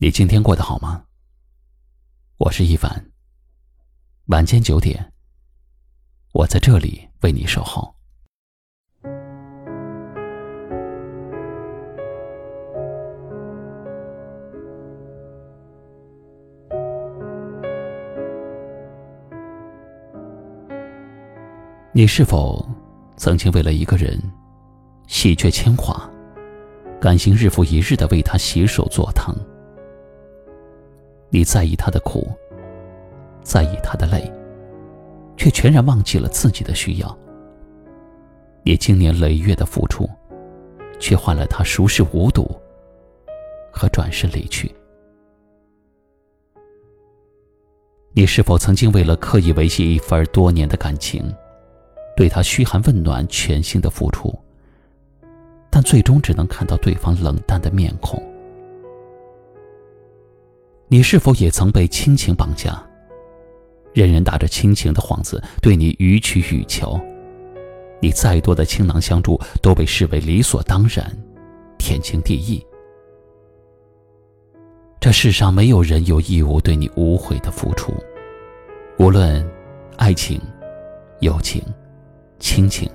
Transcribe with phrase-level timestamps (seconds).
[0.00, 1.02] 你今天过得好吗？
[2.36, 3.10] 我是一凡。
[4.26, 5.12] 晚间九点，
[6.32, 7.92] 我在这里为你守候。
[21.92, 22.64] 你是否
[23.16, 24.16] 曾经为了一个人
[25.08, 26.08] 喜鹊牵挂，
[27.00, 29.34] 甘心日复一日的为他洗手做汤？
[31.30, 32.26] 你在意他的苦，
[33.42, 34.32] 在意他的累，
[35.36, 37.18] 却全然忘记了自己的需要。
[38.62, 40.08] 你经年累月的付出，
[40.98, 42.50] 却换了他熟视无睹
[43.70, 44.74] 和转身离去。
[48.12, 51.32] 你是否曾经为了刻意维系一份多年的感情，
[52.16, 54.36] 对他嘘寒问暖、全心的付出，
[55.70, 58.20] 但最终只能看到对方冷淡的面孔？
[60.90, 62.82] 你是否也曾被亲情绑架？
[63.92, 66.98] 人人打着亲情的幌子对你予取予求，
[68.00, 71.04] 你再多的倾囊相助都被视为理所当然、
[71.78, 72.64] 天经地义。
[74.98, 77.92] 这世上没有人有义务对你无悔的付出，
[78.98, 79.46] 无论
[79.96, 80.40] 爱情、
[81.20, 81.62] 友情、
[82.38, 82.90] 亲情，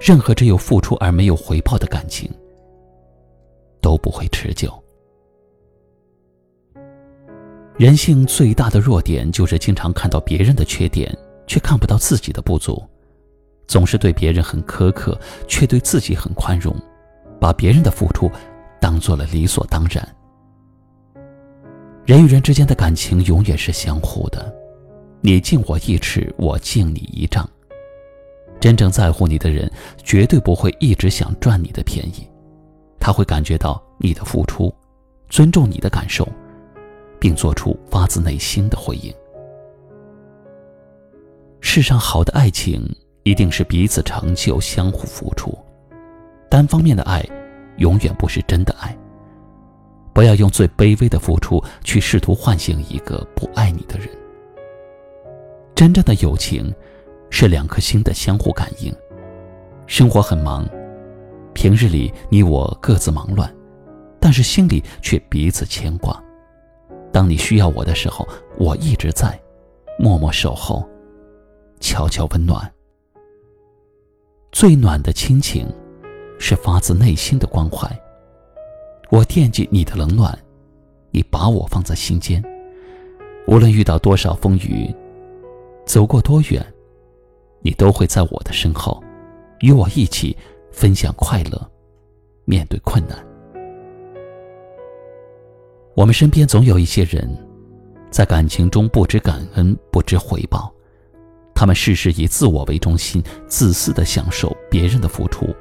[0.00, 2.30] 任何只有付出而没有回报的感情，
[3.80, 4.81] 都不会持久。
[7.82, 11.12] 人性最大的弱点就是经常看到别人的缺点，
[11.48, 12.80] 却看不到自己的不足；
[13.66, 16.72] 总是对别人很苛刻，却对自己很宽容，
[17.40, 18.30] 把别人的付出
[18.80, 20.08] 当做了理所当然。
[22.06, 24.54] 人与人之间的感情永远是相互的，
[25.20, 27.44] 你敬我一尺，我敬你一丈。
[28.60, 29.68] 真正在乎你的人，
[30.04, 32.24] 绝对不会一直想赚你的便宜，
[33.00, 34.72] 他会感觉到你的付出，
[35.28, 36.24] 尊重你的感受。
[37.22, 39.14] 并做出发自内心的回应。
[41.60, 42.84] 世上好的爱情
[43.22, 45.56] 一定是彼此成就、相互付出，
[46.50, 47.24] 单方面的爱
[47.76, 48.98] 永远不是真的爱。
[50.12, 54.08] 不要用最卑微的付出去试图唤醒一个不爱你的人。
[55.76, 56.74] 真正的友情
[57.30, 58.92] 是两颗心的相互感应。
[59.86, 60.68] 生活很忙，
[61.54, 63.48] 平日里你我各自忙乱，
[64.18, 66.20] 但是心里却彼此牵挂。
[67.12, 68.26] 当你需要我的时候，
[68.58, 69.38] 我一直在，
[69.98, 70.88] 默默守候，
[71.78, 72.72] 悄悄温暖。
[74.50, 75.66] 最暖的亲情，
[76.38, 77.86] 是发自内心的关怀。
[79.10, 80.36] 我惦记你的冷暖，
[81.10, 82.42] 你把我放在心间。
[83.46, 84.94] 无论遇到多少风雨，
[85.84, 86.64] 走过多远，
[87.60, 89.02] 你都会在我的身后，
[89.60, 90.36] 与我一起
[90.70, 91.70] 分享快乐，
[92.44, 93.31] 面对困难。
[95.94, 97.28] 我们身边总有一些人，
[98.10, 100.72] 在感情中不知感恩、不知回报，
[101.54, 105.54] 他们事事以自我为中心，自私的享受别人的付出，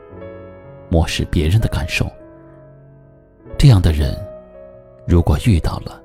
[0.90, 2.09] 漠视别人的感受。
[3.58, 4.18] 这样的人，
[5.06, 6.02] 如果遇到了，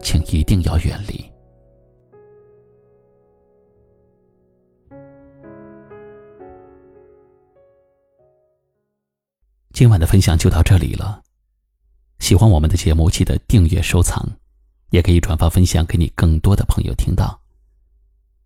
[0.00, 1.24] 请一定要远离。
[9.72, 11.22] 今晚的分享就到这里了。
[12.22, 14.24] 喜欢我们的节目，记得订阅收藏，
[14.90, 17.42] 也可以转发分享给你更多的朋友听到。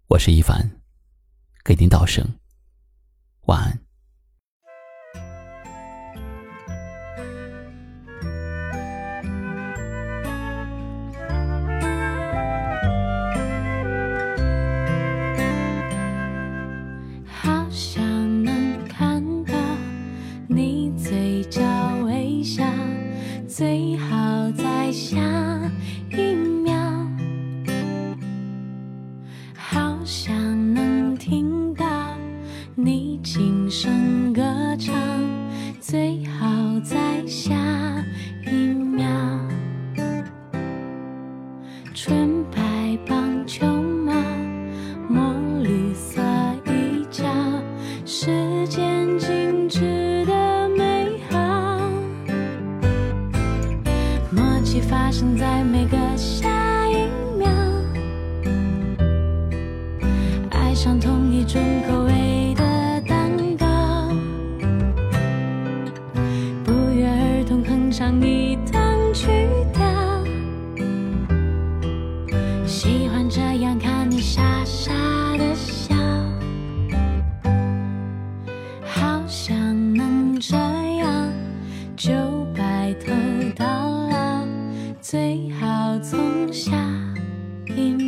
[0.07, 0.81] 我是一凡，
[1.63, 2.27] 给您道声
[3.43, 3.86] 晚安。
[83.05, 83.13] 头
[83.57, 83.65] 到
[84.09, 84.47] 老，
[85.01, 86.73] 最好从下
[87.67, 88.06] 一秒。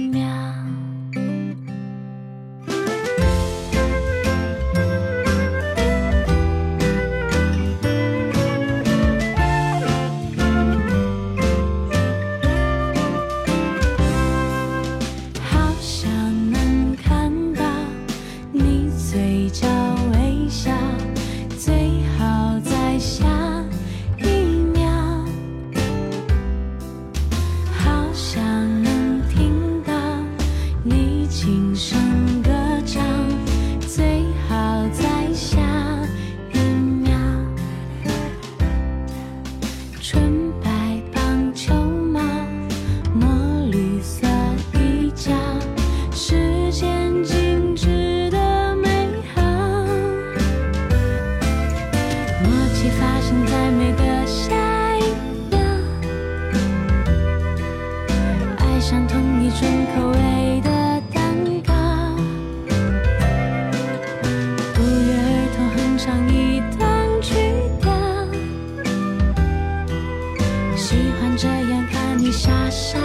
[72.70, 72.98] 傻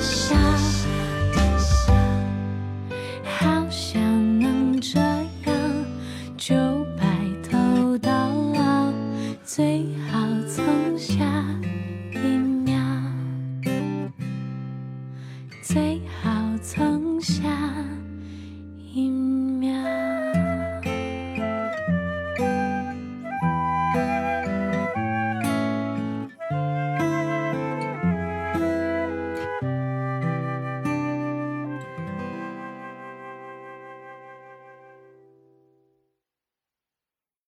[0.00, 0.34] 傻
[1.32, 1.92] 的笑
[3.22, 4.00] 好想
[4.40, 5.84] 能这样
[6.38, 6.54] 就
[6.96, 7.04] 白
[7.42, 8.10] 头到
[8.54, 8.90] 老
[9.44, 10.64] 最好从
[10.98, 11.22] 下
[12.14, 12.74] 一秒
[15.62, 16.13] 最好